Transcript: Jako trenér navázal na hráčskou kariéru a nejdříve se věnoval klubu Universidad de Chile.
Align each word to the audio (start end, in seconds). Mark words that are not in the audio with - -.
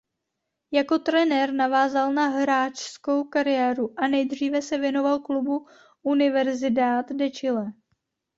Jako 0.71 0.99
trenér 0.99 1.53
navázal 1.53 2.13
na 2.13 2.27
hráčskou 2.27 3.23
kariéru 3.23 3.93
a 3.97 4.07
nejdříve 4.07 4.61
se 4.61 4.77
věnoval 4.77 5.19
klubu 5.19 5.67
Universidad 6.03 7.09
de 7.11 7.29
Chile. 7.29 7.65